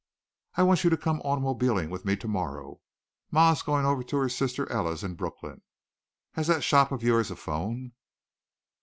[0.55, 2.81] "I want you to come automobiling with me tomorrow.
[3.29, 5.61] Ma is going over to her sister Ella's in Brooklyn.
[6.31, 7.91] Has that shop of yours a phone?"